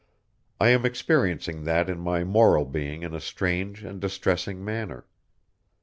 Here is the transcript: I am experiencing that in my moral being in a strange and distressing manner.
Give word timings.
I 0.59 0.69
am 0.69 0.83
experiencing 0.83 1.63
that 1.65 1.87
in 1.87 1.99
my 1.99 2.23
moral 2.23 2.65
being 2.65 3.03
in 3.03 3.13
a 3.13 3.21
strange 3.21 3.83
and 3.83 4.01
distressing 4.01 4.65
manner. 4.65 5.05